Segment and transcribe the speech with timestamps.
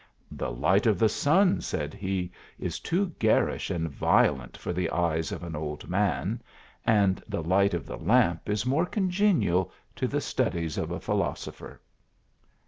[0.31, 5.31] "The light of the sun," said he," is too garish and violent for the eyes
[5.31, 6.41] of an old man;
[6.83, 11.79] and the light of the lamp is more congenial to the studies of a philosopher."